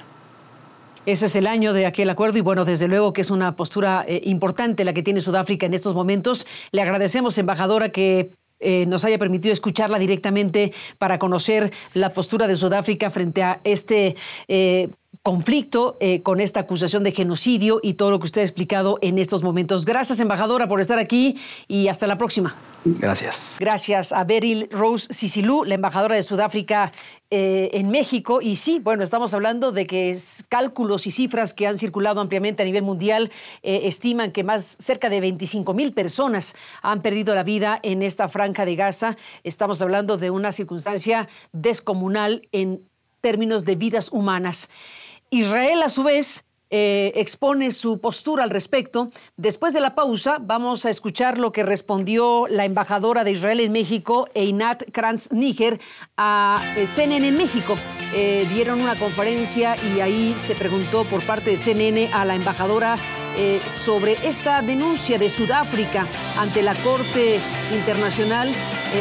Ese 1.06 1.26
es 1.26 1.36
el 1.36 1.46
año 1.46 1.72
de 1.72 1.86
aquel 1.86 2.10
acuerdo 2.10 2.38
y 2.38 2.40
bueno, 2.40 2.64
desde 2.64 2.88
luego 2.88 3.12
que 3.12 3.20
es 3.20 3.30
una 3.30 3.54
postura 3.54 4.04
eh, 4.08 4.20
importante 4.24 4.84
la 4.84 4.92
que 4.92 5.04
tiene 5.04 5.20
Sudáfrica 5.20 5.64
en 5.64 5.72
estos 5.72 5.94
momentos. 5.94 6.48
Le 6.72 6.82
agradecemos, 6.82 7.38
embajadora, 7.38 7.90
que 7.90 8.30
eh, 8.60 8.86
nos 8.86 9.04
haya 9.04 9.18
permitido 9.18 9.52
escucharla 9.52 9.98
directamente 9.98 10.72
para 10.98 11.18
conocer 11.18 11.72
la 11.94 12.12
postura 12.12 12.46
de 12.46 12.56
Sudáfrica 12.56 13.10
frente 13.10 13.42
a 13.42 13.60
este 13.64 14.16
eh, 14.48 14.88
conflicto 15.22 15.96
eh, 15.98 16.22
con 16.22 16.40
esta 16.40 16.60
acusación 16.60 17.02
de 17.02 17.10
genocidio 17.10 17.80
y 17.82 17.94
todo 17.94 18.12
lo 18.12 18.20
que 18.20 18.26
usted 18.26 18.42
ha 18.42 18.44
explicado 18.44 18.98
en 19.02 19.18
estos 19.18 19.42
momentos. 19.42 19.84
Gracias, 19.84 20.20
embajadora, 20.20 20.68
por 20.68 20.80
estar 20.80 21.00
aquí 21.00 21.36
y 21.66 21.88
hasta 21.88 22.06
la 22.06 22.16
próxima. 22.16 22.56
Gracias. 22.84 23.56
Gracias 23.58 24.12
a 24.12 24.22
Beryl 24.22 24.68
Rose 24.70 25.12
Sisilú, 25.12 25.64
la 25.64 25.74
embajadora 25.74 26.14
de 26.14 26.22
Sudáfrica 26.22 26.92
eh, 27.38 27.68
en 27.74 27.90
México. 27.90 28.38
Y 28.40 28.56
sí, 28.56 28.78
bueno, 28.78 29.04
estamos 29.04 29.34
hablando 29.34 29.70
de 29.70 29.86
que 29.86 30.18
cálculos 30.48 31.06
y 31.06 31.10
cifras 31.10 31.52
que 31.52 31.66
han 31.66 31.76
circulado 31.76 32.22
ampliamente 32.22 32.62
a 32.62 32.64
nivel 32.64 32.82
mundial 32.82 33.30
eh, 33.62 33.80
estiman 33.82 34.32
que 34.32 34.42
más 34.42 34.78
cerca 34.80 35.10
de 35.10 35.20
25 35.20 35.74
mil 35.74 35.92
personas 35.92 36.54
han 36.80 37.02
perdido 37.02 37.34
la 37.34 37.42
vida 37.42 37.78
en 37.82 38.02
esta 38.02 38.30
franja 38.30 38.64
de 38.64 38.74
Gaza. 38.74 39.18
Estamos 39.44 39.82
hablando 39.82 40.16
de 40.16 40.30
una 40.30 40.50
circunstancia 40.50 41.28
descomunal 41.52 42.48
en 42.52 42.88
términos 43.20 43.66
de 43.66 43.76
vidas 43.76 44.08
humanas. 44.12 44.70
Israel, 45.28 45.82
a 45.82 45.90
su 45.90 46.04
vez, 46.04 46.45
eh, 46.70 47.12
expone 47.14 47.70
su 47.70 48.00
postura 48.00 48.42
al 48.42 48.50
respecto. 48.50 49.10
Después 49.36 49.72
de 49.72 49.80
la 49.80 49.94
pausa, 49.94 50.38
vamos 50.40 50.84
a 50.84 50.90
escuchar 50.90 51.38
lo 51.38 51.52
que 51.52 51.62
respondió 51.62 52.46
la 52.48 52.64
embajadora 52.64 53.22
de 53.22 53.32
Israel 53.32 53.60
en 53.60 53.70
México, 53.70 54.28
Einat 54.34 54.82
Kranz 54.90 55.30
Níger, 55.30 55.80
a 56.16 56.60
eh, 56.76 56.86
CNN 56.86 57.28
en 57.28 57.34
México. 57.34 57.76
Eh, 58.14 58.48
dieron 58.52 58.80
una 58.80 58.96
conferencia 58.96 59.76
y 59.94 60.00
ahí 60.00 60.34
se 60.42 60.56
preguntó 60.56 61.04
por 61.04 61.24
parte 61.24 61.50
de 61.50 61.56
CNN 61.56 62.10
a 62.12 62.24
la 62.24 62.34
embajadora 62.34 62.96
sobre 63.66 64.14
esta 64.26 64.62
denuncia 64.62 65.18
de 65.18 65.28
Sudáfrica 65.28 66.08
ante 66.38 66.62
la 66.62 66.74
Corte 66.76 67.38
Internacional 67.70 68.48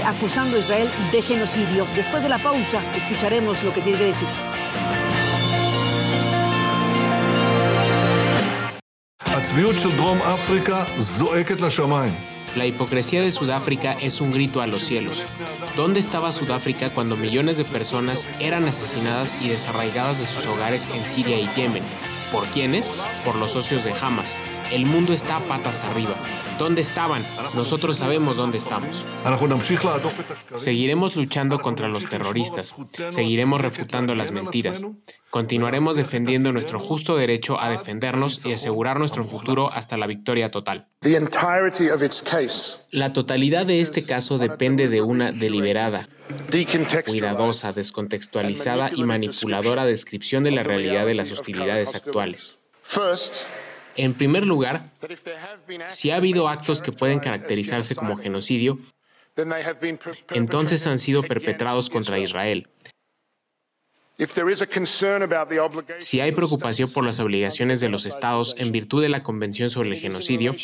acusando 0.06 0.58
a 0.58 0.60
Israel 0.60 0.90
de 1.14 1.22
genocidio. 1.22 1.88
Después 1.96 2.22
de 2.22 2.28
la 2.28 2.38
pausa, 2.38 2.84
escucharemos 2.98 3.64
lo 3.64 3.74
que 3.74 3.80
tiene 3.80 3.98
que 3.98 4.06
decir. 4.08 4.28
La 12.56 12.66
hipocresía 12.66 13.22
de 13.22 13.32
Sudáfrica 13.32 13.94
es 13.94 14.20
un 14.20 14.32
grito 14.32 14.60
a 14.60 14.66
los 14.66 14.82
cielos. 14.82 15.24
¿Dónde 15.76 16.00
estaba 16.00 16.32
Sudáfrica 16.32 16.90
cuando 16.90 17.16
millones 17.16 17.58
de 17.58 17.66
personas 17.66 18.28
eran 18.40 18.66
asesinadas 18.66 19.38
y 19.40 19.50
desarraigadas 19.50 20.20
de 20.20 20.26
sus 20.26 20.48
hogares 20.48 20.90
en 20.96 21.06
Siria 21.06 21.40
y 21.40 21.48
Yemen? 21.56 21.84
¿Por 22.32 22.46
quiénes? 22.48 22.92
Por 23.24 23.36
los 23.36 23.52
socios 23.52 23.84
de 23.84 23.94
Hamas. 24.02 24.36
El 24.72 24.88
mundo 24.88 25.14
está 25.14 25.38
a 25.38 25.40
patas 25.42 25.84
arriba. 25.84 26.16
¿Dónde 26.58 26.82
estaban? 26.82 27.22
Nosotros 27.56 27.98
sabemos 27.98 28.38
dónde 28.38 28.58
estamos. 28.58 29.06
Seguiremos 30.56 31.16
luchando 31.16 31.60
contra 31.60 31.88
los 31.88 32.06
terroristas. 32.10 32.76
Seguiremos 33.10 33.62
refutando 33.62 34.16
las 34.16 34.32
mentiras. 34.32 34.84
Continuaremos 35.30 35.98
defendiendo 35.98 36.52
nuestro 36.52 36.80
justo 36.80 37.16
derecho 37.16 37.60
a 37.62 37.70
defendernos 37.70 38.46
y 38.46 38.54
asegurar 38.54 38.98
nuestro 38.98 39.24
futuro 39.24 39.70
hasta 39.72 39.98
la 39.98 40.08
victoria 40.08 40.50
total. 40.50 40.88
La 42.92 43.14
totalidad 43.14 43.66
de 43.66 43.82
este 43.82 44.06
caso 44.06 44.38
depende 44.40 44.88
de 44.88 45.02
una 45.02 45.32
deliberada, 45.32 46.10
cuidadosa, 47.06 47.72
descontextualizada 47.72 48.90
y 48.94 49.04
manipuladora 49.04 49.86
descripción 49.86 50.44
de 50.44 50.52
la 50.52 50.64
realidad 50.64 51.06
de 51.06 51.14
las 51.14 51.32
hostilidades 51.32 51.96
actuales. 51.96 52.58
En 53.96 54.14
primer 54.14 54.46
lugar, 54.46 54.92
si 55.88 56.12
ha 56.12 56.18
habido 56.18 56.48
actos 56.48 56.82
que 56.82 56.92
pueden 56.92 57.20
caracterizarse 57.20 57.96
como 57.96 58.16
genocidio, 58.16 58.78
entonces 60.32 60.88
han 60.88 61.00
sido 61.00 61.24
perpetrados 61.24 61.90
contra 61.90 62.20
Israel. 62.20 62.68
Si 65.98 66.22
hay 66.22 66.32
preocupación 66.32 66.90
por 66.92 67.04
las 67.04 67.20
obligaciones 67.20 67.82
de 67.82 67.90
los 67.90 68.06
estados 68.06 68.56
en 68.58 68.72
virtud 68.72 69.02
de 69.02 69.10
la 69.10 69.20
Convención 69.20 69.70
sobre 69.70 69.90
el 69.90 69.98
Genocidio, 69.98 70.56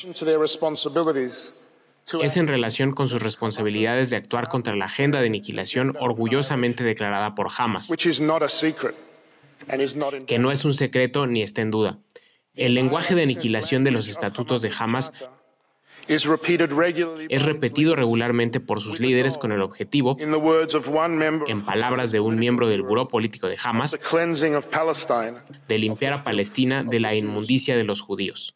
es 2.21 2.37
en 2.37 2.47
relación 2.47 2.91
con 2.93 3.09
sus 3.09 3.21
responsabilidades 3.21 4.09
de 4.09 4.15
actuar 4.15 4.47
contra 4.47 4.75
la 4.75 4.85
agenda 4.85 5.19
de 5.19 5.27
aniquilación 5.27 5.95
orgullosamente 5.99 6.83
declarada 6.83 7.35
por 7.35 7.49
Hamas, 7.57 7.91
que 10.25 10.39
no 10.39 10.51
es 10.51 10.65
un 10.65 10.73
secreto 10.73 11.27
ni 11.27 11.41
está 11.41 11.61
en 11.61 11.71
duda. 11.71 11.99
El 12.55 12.73
lenguaje 12.73 13.15
de 13.15 13.23
aniquilación 13.23 13.83
de 13.83 13.91
los 13.91 14.07
estatutos 14.07 14.61
de 14.61 14.71
Hamas 14.77 15.13
es 16.07 16.25
repetido 17.43 17.95
regularmente 17.95 18.59
por 18.59 18.81
sus 18.81 18.99
líderes 18.99 19.37
con 19.37 19.51
el 19.51 19.61
objetivo, 19.61 20.17
en 20.19 21.61
palabras 21.61 22.11
de 22.11 22.19
un 22.19 22.37
miembro 22.37 22.67
del 22.67 22.81
Buró 22.81 23.07
Político 23.07 23.47
de 23.47 23.57
Hamas, 23.63 23.97
de 25.67 25.77
limpiar 25.77 26.13
a 26.13 26.23
Palestina 26.23 26.83
de 26.83 26.99
la 26.99 27.15
inmundicia 27.15 27.77
de 27.77 27.83
los 27.85 28.01
judíos. 28.01 28.55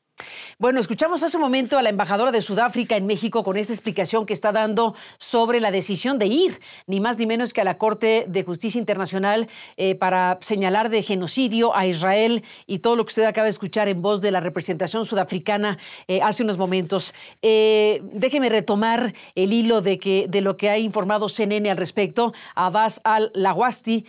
Bueno, 0.57 0.79
escuchamos 0.79 1.21
hace 1.23 1.35
un 1.35 1.43
momento 1.43 1.77
a 1.77 1.81
la 1.81 1.89
embajadora 1.89 2.31
de 2.31 2.41
Sudáfrica 2.41 2.95
en 2.95 3.05
México 3.05 3.43
con 3.43 3.57
esta 3.57 3.73
explicación 3.73 4.25
que 4.25 4.33
está 4.33 4.53
dando 4.53 4.95
sobre 5.17 5.59
la 5.59 5.69
decisión 5.69 6.17
de 6.17 6.27
ir, 6.27 6.61
ni 6.87 7.01
más 7.01 7.17
ni 7.17 7.25
menos 7.25 7.51
que 7.51 7.59
a 7.59 7.65
la 7.65 7.77
Corte 7.77 8.25
de 8.27 8.43
Justicia 8.43 8.79
Internacional 8.79 9.49
eh, 9.75 9.95
para 9.95 10.37
señalar 10.41 10.89
de 10.89 11.03
genocidio 11.03 11.75
a 11.75 11.85
Israel 11.85 12.43
y 12.67 12.79
todo 12.79 12.95
lo 12.95 13.03
que 13.03 13.09
usted 13.09 13.25
acaba 13.25 13.45
de 13.45 13.49
escuchar 13.49 13.89
en 13.89 14.01
voz 14.01 14.21
de 14.21 14.31
la 14.31 14.39
representación 14.39 15.03
sudafricana 15.03 15.77
eh, 16.07 16.21
hace 16.21 16.43
unos 16.43 16.57
momentos. 16.57 17.13
Eh, 17.41 18.01
déjeme 18.13 18.47
retomar 18.47 19.13
el 19.35 19.51
hilo 19.51 19.81
de, 19.81 19.99
que, 19.99 20.27
de 20.29 20.39
lo 20.39 20.55
que 20.55 20.69
ha 20.69 20.77
informado 20.77 21.27
CNN 21.27 21.69
al 21.69 21.77
respecto. 21.77 22.33
Abbas 22.55 23.01
al-Lawasti 23.03 24.05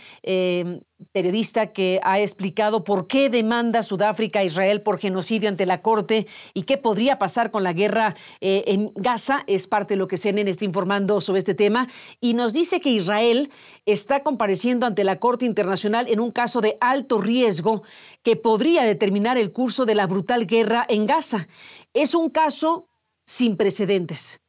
periodista 1.12 1.72
que 1.72 2.00
ha 2.02 2.20
explicado 2.20 2.84
por 2.84 3.06
qué 3.06 3.28
demanda 3.28 3.82
Sudáfrica 3.82 4.40
a 4.40 4.44
Israel 4.44 4.82
por 4.82 4.98
genocidio 4.98 5.48
ante 5.48 5.66
la 5.66 5.82
Corte 5.82 6.26
y 6.54 6.62
qué 6.62 6.78
podría 6.78 7.18
pasar 7.18 7.50
con 7.50 7.62
la 7.62 7.72
guerra 7.72 8.16
eh, 8.40 8.64
en 8.66 8.92
Gaza. 8.94 9.44
Es 9.46 9.66
parte 9.66 9.94
de 9.94 9.98
lo 9.98 10.08
que 10.08 10.16
CNN 10.16 10.50
está 10.50 10.64
informando 10.64 11.20
sobre 11.20 11.40
este 11.40 11.54
tema. 11.54 11.88
Y 12.20 12.34
nos 12.34 12.52
dice 12.52 12.80
que 12.80 12.90
Israel 12.90 13.50
está 13.84 14.22
compareciendo 14.22 14.86
ante 14.86 15.04
la 15.04 15.18
Corte 15.18 15.44
Internacional 15.44 16.08
en 16.08 16.20
un 16.20 16.30
caso 16.30 16.60
de 16.60 16.78
alto 16.80 17.18
riesgo 17.18 17.82
que 18.22 18.36
podría 18.36 18.82
determinar 18.82 19.38
el 19.38 19.52
curso 19.52 19.84
de 19.84 19.94
la 19.94 20.06
brutal 20.06 20.46
guerra 20.46 20.86
en 20.88 21.06
Gaza. 21.06 21.48
Es 21.92 22.14
un 22.14 22.30
caso 22.30 22.88
sin 23.26 23.56
precedentes. 23.56 24.40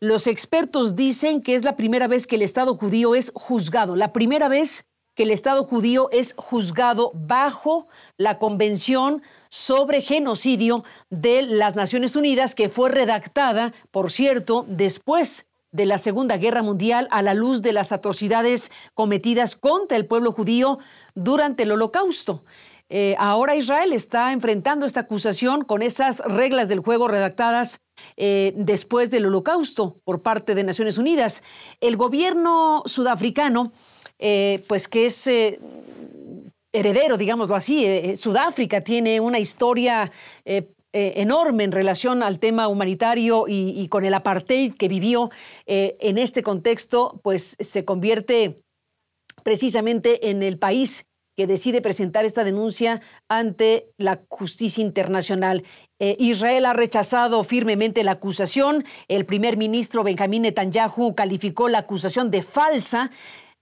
Los 0.00 0.26
expertos 0.26 0.94
dicen 0.94 1.42
que 1.42 1.54
es 1.54 1.64
la 1.64 1.74
primera 1.74 2.06
vez 2.06 2.26
que 2.26 2.36
el 2.36 2.42
Estado 2.42 2.76
judío 2.76 3.14
es 3.14 3.32
juzgado, 3.34 3.96
la 3.96 4.12
primera 4.12 4.48
vez 4.48 4.86
que 5.16 5.24
el 5.24 5.32
Estado 5.32 5.64
judío 5.64 6.08
es 6.12 6.34
juzgado 6.36 7.10
bajo 7.14 7.88
la 8.18 8.38
Convención 8.38 9.22
sobre 9.48 10.02
Genocidio 10.02 10.84
de 11.10 11.42
las 11.42 11.74
Naciones 11.74 12.14
Unidas, 12.14 12.54
que 12.54 12.68
fue 12.68 12.90
redactada, 12.90 13.72
por 13.90 14.12
cierto, 14.12 14.66
después 14.68 15.46
de 15.72 15.86
la 15.86 15.98
Segunda 15.98 16.36
Guerra 16.36 16.62
Mundial 16.62 17.08
a 17.10 17.22
la 17.22 17.34
luz 17.34 17.62
de 17.62 17.72
las 17.72 17.92
atrocidades 17.92 18.70
cometidas 18.94 19.56
contra 19.56 19.96
el 19.96 20.06
pueblo 20.06 20.32
judío 20.32 20.78
durante 21.14 21.64
el 21.64 21.72
Holocausto. 21.72 22.44
Eh, 22.88 23.16
ahora 23.18 23.56
Israel 23.56 23.92
está 23.92 24.32
enfrentando 24.32 24.86
esta 24.86 25.00
acusación 25.00 25.64
con 25.64 25.82
esas 25.82 26.18
reglas 26.20 26.68
del 26.68 26.80
juego 26.80 27.08
redactadas 27.08 27.80
eh, 28.16 28.52
después 28.54 29.10
del 29.10 29.26
Holocausto 29.26 29.98
por 30.04 30.22
parte 30.22 30.54
de 30.54 30.62
Naciones 30.62 30.98
Unidas. 30.98 31.42
El 31.80 31.96
gobierno 31.96 32.82
sudafricano 32.84 33.72
eh, 34.18 34.64
pues 34.66 34.88
que 34.88 35.06
es 35.06 35.26
eh, 35.26 35.60
heredero, 36.72 37.16
digámoslo 37.16 37.54
así. 37.54 37.84
Eh, 37.84 38.16
Sudáfrica 38.16 38.80
tiene 38.80 39.20
una 39.20 39.38
historia 39.38 40.10
enorme 40.92 41.64
en 41.64 41.72
relación 41.72 42.22
al 42.22 42.38
tema 42.38 42.68
humanitario 42.68 43.44
y, 43.46 43.86
con 43.88 44.06
el 44.06 44.14
apartheid 44.14 44.72
que 44.72 44.88
vivió 44.88 45.30
en 45.66 46.16
este 46.16 46.42
contexto, 46.42 47.20
pues 47.22 47.54
se 47.60 47.84
convierte 47.84 48.62
precisamente 49.42 50.30
en 50.30 50.42
el 50.42 50.58
país 50.58 51.04
que 51.36 51.46
decide 51.46 51.82
presentar 51.82 52.24
esta 52.24 52.44
denuncia 52.44 53.02
ante 53.28 53.90
la 53.98 54.22
justicia 54.30 54.80
internacional. 54.80 55.64
Israel 55.98 56.64
ha 56.64 56.72
rechazado 56.72 57.44
firmemente 57.44 58.02
la 58.02 58.12
acusación. 58.12 58.86
El 59.08 59.26
primer 59.26 59.58
ministro 59.58 60.02
Benjamín 60.02 60.42
Netanyahu 60.42 61.14
calificó 61.14 61.68
la 61.68 61.80
acusación 61.80 62.30
de 62.30 62.40
falsa. 62.40 63.10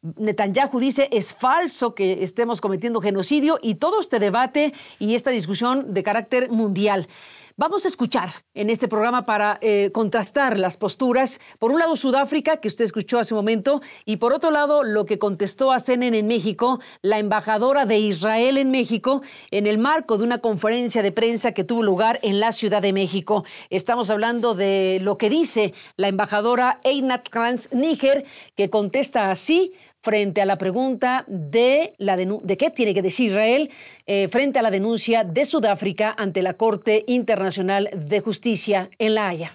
Netanyahu 0.04 0.78
dice 0.78 1.08
es 1.12 1.32
falso 1.32 1.94
que 1.94 2.22
estemos 2.22 2.60
cometiendo 2.60 3.00
genocidio 3.00 3.58
y 3.62 3.76
todo 3.76 4.00
este 4.00 4.18
debate 4.18 4.74
y 4.98 5.14
esta 5.14 5.30
discusión 5.30 5.94
de 5.94 6.02
carácter 6.02 6.50
mundial. 6.50 7.08
Vamos 7.56 7.84
a 7.84 7.88
escuchar 7.88 8.30
en 8.54 8.68
este 8.68 8.88
programa 8.88 9.26
para 9.26 9.58
eh, 9.62 9.92
contrastar 9.92 10.58
las 10.58 10.76
posturas. 10.76 11.40
Por 11.60 11.70
un 11.70 11.78
lado, 11.78 11.94
Sudáfrica, 11.94 12.56
que 12.56 12.66
usted 12.66 12.84
escuchó 12.84 13.20
hace 13.20 13.32
un 13.32 13.38
momento, 13.38 13.80
y 14.04 14.16
por 14.16 14.32
otro 14.32 14.50
lado, 14.50 14.82
lo 14.82 15.06
que 15.06 15.20
contestó 15.20 15.70
a 15.70 15.78
CNN 15.78 16.18
en 16.18 16.26
México, 16.26 16.80
la 17.00 17.20
embajadora 17.20 17.86
de 17.86 18.00
Israel 18.00 18.58
en 18.58 18.72
México, 18.72 19.22
en 19.52 19.68
el 19.68 19.78
marco 19.78 20.18
de 20.18 20.24
una 20.24 20.38
conferencia 20.38 21.00
de 21.00 21.12
prensa 21.12 21.52
que 21.52 21.62
tuvo 21.62 21.84
lugar 21.84 22.18
en 22.24 22.40
la 22.40 22.50
Ciudad 22.50 22.82
de 22.82 22.92
México. 22.92 23.44
Estamos 23.70 24.10
hablando 24.10 24.54
de 24.54 24.98
lo 25.00 25.16
que 25.16 25.30
dice 25.30 25.74
la 25.96 26.08
embajadora 26.08 26.80
Einat 26.82 27.28
Kranz 27.28 27.72
Níger, 27.72 28.24
que 28.56 28.68
contesta 28.68 29.30
así 29.30 29.74
frente 30.04 30.42
a 30.42 30.46
la 30.46 30.58
pregunta 30.58 31.24
de, 31.26 31.94
la 31.96 32.16
de 32.16 32.56
qué 32.58 32.70
tiene 32.70 32.92
que 32.92 33.00
decir 33.00 33.30
Israel 33.30 33.70
eh, 34.06 34.28
frente 34.28 34.58
a 34.58 34.62
la 34.62 34.70
denuncia 34.70 35.24
de 35.24 35.46
Sudáfrica 35.46 36.14
ante 36.16 36.42
la 36.42 36.54
Corte 36.54 37.04
Internacional 37.06 37.88
de 37.94 38.20
Justicia 38.20 38.90
en 38.98 39.14
La 39.14 39.28
Haya. 39.28 39.52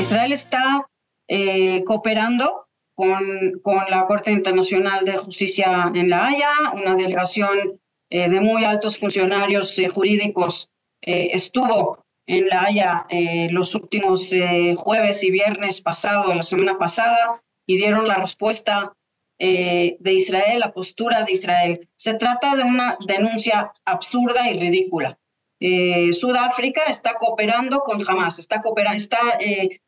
Israel 0.00 0.32
está 0.32 0.86
eh, 1.28 1.82
cooperando 1.84 2.66
con, 2.94 3.22
con, 3.62 3.84
la 3.88 4.04
Corte 4.04 4.30
Internacional 4.30 5.04
de 5.06 5.16
Justicia 5.16 5.90
en 5.94 6.10
La 6.10 6.26
Haya, 6.26 6.52
una 6.74 6.94
delegación 6.94 7.80
eh, 8.10 8.28
de 8.28 8.40
muy 8.40 8.64
altos 8.64 8.98
funcionarios 8.98 9.80
jurídicos 9.92 10.68
estuvo 11.04 12.04
en 12.28 12.46
La 12.46 12.66
Haya 12.66 13.06
los 13.50 13.74
últimos 13.74 14.30
jueves 14.76 15.24
y 15.24 15.32
viernes 15.32 15.80
pasado, 15.80 16.32
la 16.32 16.44
semana 16.44 16.78
pasada, 16.78 17.42
y 17.66 17.76
dieron 17.76 18.06
la 18.06 18.14
respuesta 18.18 18.92
eh, 19.38 19.96
de 19.98 20.12
Israel, 20.12 20.60
la 20.60 20.72
postura 20.72 21.24
de 21.24 21.32
Israel. 21.32 21.88
Se 21.96 22.14
trata 22.14 22.54
de 22.54 22.62
una 22.62 22.96
denuncia 23.06 23.72
absurda 23.84 24.48
y 24.48 24.58
ridícula. 24.58 25.18
Eh, 25.58 26.12
Sudáfrica 26.12 26.82
está 26.88 27.14
cooperando 27.14 27.80
con 27.80 28.00
Hamas, 28.08 28.38
está, 28.38 28.62
está 28.94 29.18
eh, 29.40 29.80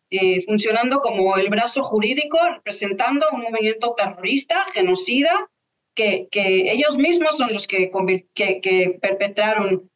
funcionando 0.46 1.00
como 1.00 1.36
el 1.36 1.50
brazo 1.50 1.82
jurídico 1.82 2.38
representando 2.52 3.26
un 3.32 3.42
movimiento 3.42 3.94
terrorista, 3.96 4.56
genocida, 4.72 5.50
que, 5.94 6.28
ellos 6.32 6.96
mismos 6.96 7.36
son 7.38 7.52
los 7.52 7.68
que 7.68 7.90
perpetraron 9.00 9.88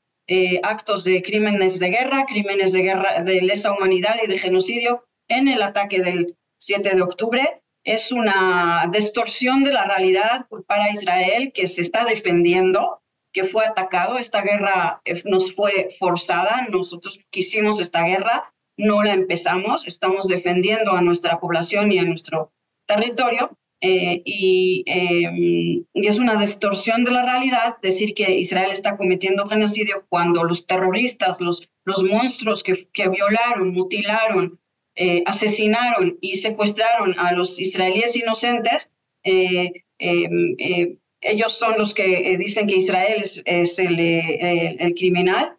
actos 0.63 1.05
de 1.05 1.23
crímenes 1.23 1.81
de 1.81 1.91
guerra, 1.91 2.27
crímenes 2.27 2.73
de 2.73 2.83
guerra 2.83 3.23
de 3.23 3.41
lesa 3.43 3.73
humanidad 3.73 4.17
y 4.23 4.29
de 4.29 4.39
genocidio 4.39 5.05
en 5.29 5.49
el 5.49 5.63
ataque 5.63 6.01
del 6.01 6.37
7 6.59 6.95
de 6.95 7.03
octubre 7.03 7.63
es 7.89 8.13
una 8.13 8.87
distorsión 8.93 9.65
de 9.65 9.73
la 9.73 9.87
realidad 9.87 10.47
para 10.67 10.91
Israel 10.91 11.53
que 11.55 11.67
se 11.67 11.81
está 11.81 12.05
defendiendo, 12.05 13.01
que 13.33 13.45
fue 13.45 13.65
atacado. 13.65 14.19
Esta 14.19 14.43
guerra 14.43 15.01
eh, 15.07 15.23
nos 15.25 15.55
fue 15.55 15.89
forzada, 15.99 16.67
nosotros 16.71 17.19
quisimos 17.31 17.81
esta 17.81 18.05
guerra, 18.05 18.53
no 18.77 19.03
la 19.03 19.15
empezamos, 19.15 19.87
estamos 19.87 20.29
defendiendo 20.29 20.93
a 20.93 21.01
nuestra 21.01 21.41
población 21.41 21.91
y 21.91 21.99
a 21.99 22.05
nuestro 22.05 22.53
territorio. 22.87 23.57
Eh, 23.81 24.21
y, 24.23 24.83
em, 24.87 25.87
y, 25.95 26.07
es 26.09 26.19
una 26.19 26.39
distorsión 26.39 27.05
de 27.05 27.13
la 27.13 27.23
realidad 27.23 27.77
decir 27.81 28.13
que 28.13 28.39
Israel 28.39 28.71
está 28.71 28.99
cometiendo 28.99 29.47
genocidio 29.47 30.05
cuando 30.11 30.45
los 30.45 30.67
terroristas, 30.67 31.41
los, 31.41 31.71
los 31.85 32.03
monstruos 32.03 32.63
que, 32.63 32.87
que 32.93 33.09
violaron, 33.09 33.73
mutilaron, 33.73 34.61
eh, 35.01 35.23
asesinaron 35.27 36.19
y 36.21 36.39
secuestraron 36.39 37.15
a 37.21 37.31
los 37.31 37.61
israelíes 37.61 38.17
inocentes, 38.17 38.91
eh, 39.23 39.85
em, 39.99 40.57
eh, 40.59 40.97
ellos 41.21 41.57
son 41.57 41.79
los 41.79 41.95
que 41.95 42.37
dicen 42.37 42.67
que 42.67 42.79
Israel 42.79 43.23
es, 43.23 43.79
el, 43.79 44.95
criminal. 44.97 45.57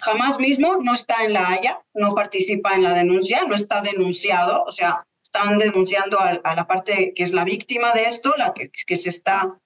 jamás 0.00 0.38
mismo 0.38 0.76
no 0.76 0.94
está 0.94 1.22
en 1.26 1.34
la 1.34 1.50
Haya, 1.50 1.82
no 1.92 2.14
participa 2.14 2.74
en 2.74 2.84
la 2.84 2.94
denuncia, 2.94 3.44
no 3.46 3.54
está 3.54 3.82
denunciado, 3.82 4.64
o 4.64 4.72
sea, 4.72 5.04
están 5.22 5.58
denunciando 5.58 6.18
a, 6.18 6.54
la 6.54 6.66
parte 6.66 7.12
que 7.14 7.22
es 7.22 7.34
la 7.34 7.44
víctima 7.44 7.92
de 7.92 8.04
esto, 8.04 8.32
la 8.38 8.54
que 8.54 8.96
se 8.96 9.10
está 9.10 9.58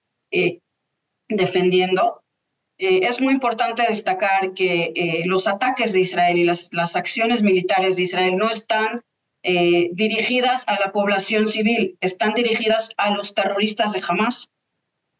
defendiendo. 1.28 2.21
Eh, 2.82 3.06
es 3.06 3.20
muy 3.20 3.32
importante 3.32 3.84
destacar 3.88 4.54
que 4.54 4.92
eh, 4.96 5.22
los 5.24 5.46
ataques 5.46 5.92
de 5.92 6.00
Israel 6.00 6.36
y 6.36 6.42
las, 6.42 6.96
acciones 6.96 7.44
militares 7.44 7.94
de 7.94 8.02
Israel 8.02 8.36
no 8.36 8.50
están 8.50 9.04
eh, 9.44 9.90
dirigidas 9.92 10.64
a 10.66 10.80
la 10.80 10.90
población 10.90 11.46
civil, 11.46 11.96
están 12.00 12.34
dirigidas 12.34 12.92
a 12.96 13.10
los 13.10 13.34
terroristas 13.34 13.92
de 13.92 14.02
Hamas. 14.06 14.50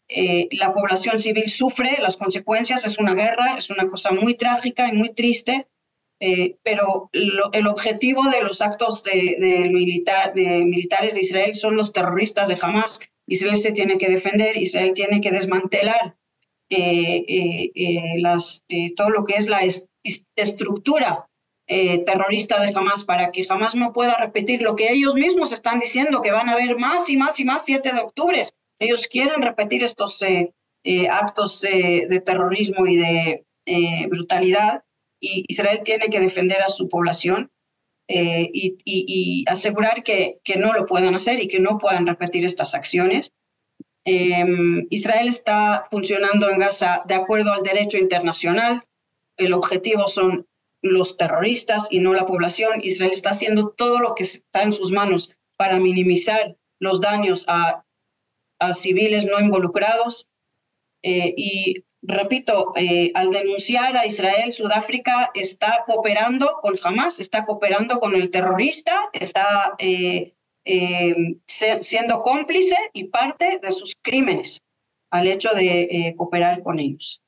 la 0.09 0.75
población 0.75 1.20
civil 1.20 1.48
sufre 1.48 1.98
las 2.01 2.16
consecuencias, 2.16 2.85
es 2.85 2.98
una 2.98 3.14
guerra, 3.14 3.55
es 3.57 3.70
una 3.70 3.88
cosa 3.88 4.11
muy 4.11 4.35
trágica 4.35 4.88
y 4.88 4.96
muy 4.96 5.14
triste, 5.14 5.68
pero 6.64 7.11
el 7.12 7.66
objetivo 7.68 8.25
de 8.29 8.42
los 8.42 8.61
actos 8.61 9.05
de, 9.05 9.70
militar, 9.72 10.35
de 10.35 10.64
militares 10.64 11.14
de 11.14 11.20
Israel 11.20 11.55
son 11.55 11.77
los 11.77 11.92
terroristas 11.92 12.48
de 12.48 12.59
Hamas. 12.61 12.98
Israel 13.29 13.57
se 13.57 13.72
tiene 13.72 13.98
que 13.98 14.11
defender, 14.11 14.57
Israel 14.57 14.92
tiene 14.94 15.20
que 15.20 15.31
desmantelar 15.31 16.16
las, 18.18 18.64
todo 18.96 19.11
lo 19.11 19.24
que 19.24 19.35
es 19.37 19.48
la 19.48 19.61
estructura 20.37 21.28
terrorista 21.66 22.61
de 22.61 22.72
Hamas 22.74 23.04
para 23.04 23.30
que 23.30 23.44
jamás 23.44 23.74
no 23.74 23.92
pueda 23.92 24.16
repetir 24.18 24.62
lo 24.62 24.76
que 24.76 24.92
ellos 24.92 25.14
mismos 25.14 25.52
están 25.52 25.80
diciendo, 25.80 26.20
que 26.20 26.30
van 26.30 26.48
a 26.48 26.52
haber 26.52 26.78
más 26.78 27.08
y 27.08 27.16
más 27.16 27.40
y 27.40 27.44
más 27.44 27.64
7 27.64 27.92
de 27.92 28.00
octubre. 28.00 28.42
Ellos 28.78 29.06
quieren 29.06 29.42
repetir 29.42 29.82
estos 29.85 30.22
actos 31.11 31.61
de 31.61 32.22
terrorismo 32.24 32.87
y 32.87 32.96
de 32.96 33.44
brutalidad 34.08 34.85
y 35.22 35.44
Israel 35.48 35.82
tiene 35.85 36.08
que 36.08 36.20
defender 36.20 36.61
a 36.62 36.68
su 36.68 36.88
población 36.88 37.50
y, 38.08 38.76
y, 38.85 39.44
asegurar 39.48 40.02
que, 40.02 40.40
que 40.44 40.56
no 40.56 40.72
lo 40.72 40.85
puedan 40.85 41.14
hacer 41.14 41.40
y 41.40 41.48
que 41.48 41.61
no 41.61 41.78
puedan 41.78 42.06
repetir 42.06 42.44
estas 42.44 42.74
acciones. 42.74 43.32
Em, 44.04 44.86
Israel 44.90 45.28
está 45.28 45.86
funcionando 45.90 46.50
en 46.50 46.58
Gaza 46.58 47.02
de 47.06 47.14
acuerdo 47.14 47.52
al 47.52 47.62
derecho 47.62 47.98
internacional. 47.98 48.84
El 49.36 49.52
objetivo 49.52 50.08
son 50.08 50.46
los 50.82 51.16
terroristas 51.16 51.86
y 51.90 52.00
no 52.00 52.12
la 52.12 52.26
población. 52.26 52.80
Israel 52.82 53.12
está 53.12 53.30
haciendo 53.30 53.68
todo 53.68 54.00
lo 54.00 54.14
que 54.14 54.24
está 54.24 54.62
en 54.62 54.72
sus 54.72 54.90
manos 54.90 55.34
para 55.56 55.78
minimizar 55.78 56.56
los 56.80 57.00
daños 57.00 57.44
a, 57.48 57.84
civiles 58.74 59.26
no 59.26 59.40
involucrados. 59.40 60.30
Eh, 61.02 61.34
y 61.36 61.84
repito, 62.02 62.72
eh, 62.76 63.10
al 63.14 63.30
denunciar 63.30 63.96
a 63.96 64.06
Israel, 64.06 64.52
Sudáfrica 64.52 65.30
está 65.34 65.82
cooperando 65.86 66.58
con 66.60 66.74
Hamas, 66.82 67.18
está 67.18 67.44
cooperando 67.44 67.98
con 67.98 68.14
el 68.14 68.30
terrorista, 68.30 69.10
está 69.12 69.74
eh, 69.78 70.32
eh, 70.64 71.14
siendo 71.46 72.22
cómplice 72.22 72.77
y 72.92 73.05
parte 73.05 73.59
de 73.61 73.72
sus 73.72 73.96
crímenes 74.01 74.62
al 75.11 75.27
hecho 75.27 75.51
de 75.55 75.83
eh, 75.83 76.14
cooperar 76.16 76.62
con 76.62 76.79
ellos. 76.79 77.20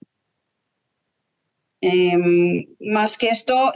Em, 1.81 2.65
más 2.81 3.19
que 3.19 3.29
esto, 3.29 3.73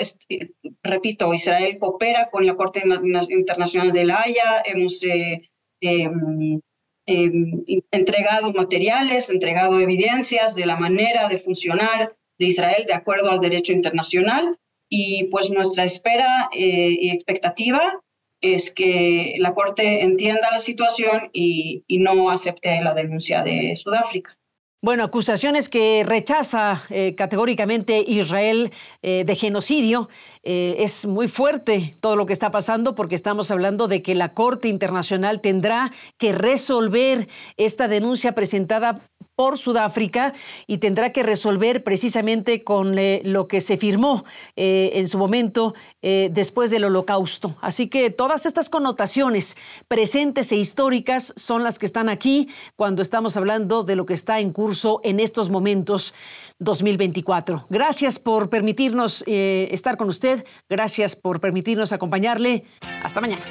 repito, 0.82 1.34
Israel 1.34 1.76
coopera 1.78 2.30
con 2.30 2.46
la 2.46 2.54
Corte 2.54 2.82
Internacional 3.28 3.92
de 3.92 4.04
la 4.04 4.22
Haya, 4.22 4.62
hemos 4.64 5.02
eh, 5.02 5.50
em, 5.80 6.60
em, 7.06 7.64
entregado 7.90 8.52
materiales, 8.52 9.28
entregado 9.28 9.80
evidencias 9.80 10.54
de 10.54 10.66
la 10.66 10.76
manera 10.76 11.28
de 11.28 11.38
funcionar 11.38 12.16
de 12.38 12.46
Israel 12.46 12.84
de 12.86 12.94
acuerdo 12.94 13.30
al 13.30 13.40
derecho 13.40 13.72
internacional 13.72 14.56
y 14.88 15.24
pues 15.24 15.50
nuestra 15.50 15.84
espera 15.84 16.48
y 16.52 17.10
expectativa 17.10 18.00
es 18.40 18.70
que 18.70 19.34
la 19.38 19.54
Corte 19.54 20.02
entienda 20.02 20.50
la 20.50 20.60
situación 20.60 21.30
y, 21.32 21.84
no 21.88 22.30
acepte 22.30 22.80
la 22.80 22.94
denuncia 22.94 23.42
de 23.42 23.74
Sudáfrica. 23.76 24.38
Bueno, 24.80 25.02
acusaciones 25.02 25.68
que 25.68 26.04
rechaza 26.06 26.84
eh, 26.88 27.16
categóricamente 27.16 28.04
Israel 28.06 28.70
eh, 29.02 29.24
de 29.24 29.34
genocidio. 29.34 30.08
Eh, 30.44 30.76
es 30.78 31.04
muy 31.04 31.26
fuerte 31.26 31.96
todo 32.00 32.14
lo 32.14 32.26
que 32.26 32.32
está 32.32 32.52
pasando 32.52 32.94
porque 32.94 33.16
estamos 33.16 33.50
hablando 33.50 33.88
de 33.88 34.02
que 34.02 34.14
la 34.14 34.34
Corte 34.34 34.68
Internacional 34.68 35.40
tendrá 35.40 35.92
que 36.16 36.32
resolver 36.32 37.28
esta 37.56 37.88
denuncia 37.88 38.36
presentada 38.36 39.00
por 39.38 39.56
Sudáfrica 39.56 40.34
y 40.66 40.78
tendrá 40.78 41.12
que 41.12 41.22
resolver 41.22 41.84
precisamente 41.84 42.64
con 42.64 42.98
eh, 42.98 43.20
lo 43.22 43.46
que 43.46 43.60
se 43.60 43.76
firmó 43.76 44.24
eh, 44.56 44.90
en 44.94 45.08
su 45.08 45.16
momento 45.16 45.76
eh, 46.02 46.28
después 46.32 46.72
del 46.72 46.82
holocausto. 46.82 47.54
Así 47.60 47.86
que 47.86 48.10
todas 48.10 48.46
estas 48.46 48.68
connotaciones 48.68 49.56
presentes 49.86 50.50
e 50.50 50.56
históricas 50.56 51.32
son 51.36 51.62
las 51.62 51.78
que 51.78 51.86
están 51.86 52.08
aquí 52.08 52.48
cuando 52.74 53.00
estamos 53.00 53.36
hablando 53.36 53.84
de 53.84 53.94
lo 53.94 54.06
que 54.06 54.14
está 54.14 54.40
en 54.40 54.52
curso 54.52 55.00
en 55.04 55.20
estos 55.20 55.50
momentos 55.50 56.14
2024. 56.58 57.66
Gracias 57.70 58.18
por 58.18 58.50
permitirnos 58.50 59.22
estar 59.28 59.96
con 59.96 60.08
usted, 60.08 60.44
gracias 60.68 61.14
por 61.14 61.38
permitirnos 61.38 61.92
acompañarle. 61.92 62.64
Hasta 63.04 63.20
mañana. 63.20 63.44